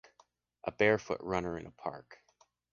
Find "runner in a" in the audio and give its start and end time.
1.21-1.71